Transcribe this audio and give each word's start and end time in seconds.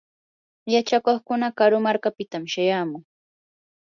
yachakuqkuna 0.73 1.47
karu 1.57 1.77
markapitam 1.85 2.43
shayamun. 2.53 3.03